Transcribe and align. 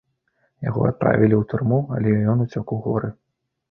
Яго 0.67 0.81
адправілі 0.91 1.35
ў 1.41 1.53
турму, 1.53 1.79
але 2.01 2.19
ён 2.35 2.47
уцёк 2.49 2.67
у 2.79 2.85
горы. 2.91 3.09